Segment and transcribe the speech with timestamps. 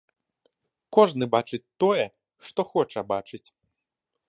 [0.97, 2.05] Кожны бачыць тое,
[2.47, 3.45] што хоча бачыць.